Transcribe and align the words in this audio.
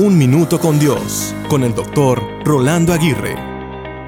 Un 0.00 0.16
Minuto 0.16 0.60
con 0.60 0.78
Dios, 0.78 1.34
con 1.48 1.64
el 1.64 1.74
doctor 1.74 2.22
Rolando 2.44 2.92
Aguirre. 2.92 3.34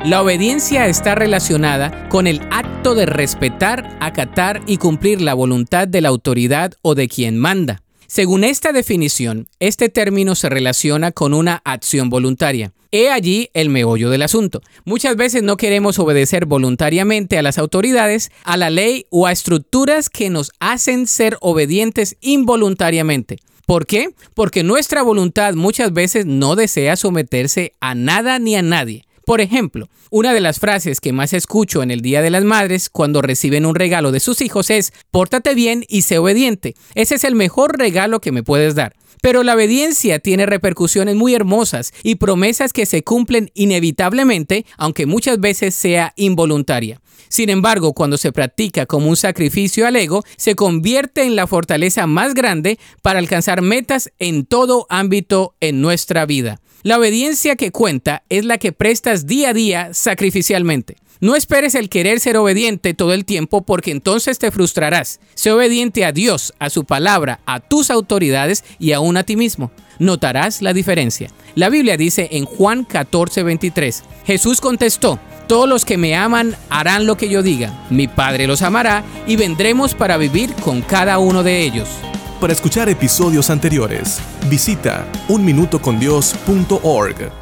La 0.05 0.23
obediencia 0.23 0.87
está 0.87 1.17
relacionada 1.17 2.09
con 2.09 2.29
el 2.29 2.43
acto 2.53 2.95
de 2.95 3.07
respetar, 3.07 3.99
acatar 3.99 4.63
y 4.69 4.77
cumplir 4.77 5.21
la 5.21 5.35
voluntad 5.35 5.89
de 5.89 6.01
la 6.01 6.11
autoridad 6.11 6.75
o 6.83 6.95
de 6.95 7.09
quien 7.09 7.39
manda. 7.39 7.83
Según 8.07 8.45
esta 8.45 8.71
definición, 8.71 9.49
este 9.59 9.89
término 9.89 10.37
se 10.37 10.49
relaciona 10.49 11.11
con 11.11 11.35
una 11.35 11.61
acción 11.65 12.09
voluntaria. 12.09 12.71
He 12.93 13.09
allí 13.11 13.51
el 13.55 13.69
meollo 13.69 14.11
del 14.11 14.23
asunto. 14.23 14.63
Muchas 14.85 15.15
veces 15.17 15.45
no 15.45 15.57
queremos 15.57 15.99
obedecer 16.01 16.47
voluntariamente 16.47 17.39
a 17.39 17.43
las 17.43 17.59
autoridades, 17.59 18.33
a 18.43 18.57
la 18.57 18.69
ley 18.69 19.07
o 19.11 19.27
a 19.27 19.33
estructuras 19.33 20.11
que 20.11 20.29
nos 20.29 20.51
hacen 20.59 21.07
ser 21.07 21.37
obedientes 21.41 22.17
involuntariamente. 22.21 23.39
¿Por 23.65 23.87
qué? 23.87 24.09
Porque 24.35 24.65
nuestra 24.65 25.03
voluntad 25.03 25.55
muchas 25.55 25.93
veces 25.93 26.27
no 26.27 26.57
desea 26.57 26.97
someterse 26.97 27.75
a 27.81 27.95
nada 27.95 28.41
ni 28.41 28.57
a 28.57 28.63
nadie. 28.63 29.05
Por 29.25 29.41
ejemplo, 29.41 29.89
una 30.11 30.35
de 30.35 30.41
las 30.41 30.59
frases 30.59 31.01
que 31.01 31.13
más 31.13 31.33
escucho 31.33 31.85
en 31.85 31.93
el 31.93 32.01
Día 32.01 32.21
de 32.21 32.31
las 32.31 32.43
Madres 32.43 32.91
cuando 32.91 33.23
reciben 33.23 33.65
un 33.65 33.77
regalo 33.77 34.11
de 34.11 34.19
sus 34.19 34.41
hijos 34.41 34.71
es, 34.71 34.93
pórtate 35.13 35.55
bien 35.55 35.85
y 35.89 36.03
sé 36.03 36.19
obediente. 36.19 36.75
Ese 36.97 37.15
es 37.15 37.23
el 37.23 37.37
mejor 37.37 37.79
regalo 37.79 38.21
que 38.21 38.33
me 38.33 38.43
puedes 38.43 38.75
dar. 38.75 38.97
Pero 39.23 39.43
la 39.43 39.55
obediencia 39.55 40.19
tiene 40.19 40.47
repercusiones 40.47 41.15
muy 41.15 41.35
hermosas 41.35 41.93
y 42.03 42.17
promesas 42.17 42.73
que 42.73 42.87
se 42.87 43.03
cumplen 43.03 43.51
inevitablemente, 43.55 44.65
aunque 44.77 45.07
muchas 45.07 45.41
veces 45.41 45.75
sea 45.75 46.13
involuntaria. 46.17 47.01
Sin 47.29 47.49
embargo, 47.49 47.93
cuando 47.93 48.17
se 48.17 48.33
practica 48.33 48.87
como 48.87 49.09
un 49.09 49.17
sacrificio 49.17 49.87
al 49.87 49.97
ego, 49.97 50.25
se 50.37 50.57
convierte 50.57 51.23
en 51.23 51.37
la 51.37 51.47
fortaleza 51.47 52.07
más 52.07 52.35
grande 52.35 52.79
para 53.03 53.19
alcanzar 53.19 53.63
metas 53.63 54.11
en 54.19 54.47
todo 54.47 54.87
ámbito 54.89 55.55
en 55.61 55.81
nuestra 55.81 56.27
vida. 56.27 56.61
La 56.83 56.99
obediencia 56.99 57.57
que 57.57 57.71
cuenta 57.71 58.25
es 58.31 58.45
la 58.45 58.59
que 58.59 58.73
prestas 58.73 59.27
día 59.27 59.51
a 59.51 59.53
día 59.53 59.91
sacrificialmente. 59.93 60.97
No 61.21 61.37
esperes 61.37 61.75
el 61.75 61.91
querer 61.91 62.19
ser 62.19 62.39
obediente 62.39 62.95
todo 62.95 63.13
el 63.13 63.27
tiempo 63.27 63.61
porque 63.61 63.91
entonces 63.91 64.39
te 64.39 64.51
frustrarás. 64.51 65.21
Sé 65.35 65.53
obediente 65.53 66.07
a 66.07 66.13
Dios, 66.13 66.55
a 66.59 66.71
su 66.71 66.87
palabra, 66.87 67.41
a 67.45 67.61
tus 67.61 67.91
autoridades 67.91 68.65
y 68.79 68.93
aún 68.93 69.19
a 69.19 69.25
ti 69.25 69.37
mismo. 69.37 69.71
Notarás 69.99 70.63
la 70.63 70.73
diferencia. 70.73 71.29
La 71.55 71.69
Biblia 71.69 71.99
dice 71.99 72.31
en 72.33 72.47
Juan 72.47 72.87
14:23, 72.87 74.03
Jesús 74.25 74.63
contestó, 74.63 75.21
todos 75.47 75.69
los 75.69 75.85
que 75.85 75.99
me 75.99 76.17
aman 76.17 76.57
harán 76.71 77.05
lo 77.05 77.19
que 77.19 77.29
yo 77.29 77.43
diga. 77.43 77.85
Mi 77.91 78.09
Padre 78.09 78.47
los 78.47 78.63
amará 78.63 79.05
y 79.27 79.37
vendremos 79.37 79.95
para 79.95 80.17
vivir 80.17 80.55
con 80.55 80.81
cada 80.81 81.19
uno 81.19 81.43
de 81.43 81.61
ellos. 81.61 81.91
Para 82.41 82.55
escuchar 82.55 82.89
episodios 82.89 83.51
anteriores, 83.51 84.21
visita 84.49 85.07
unminutocondios.org. 85.29 87.40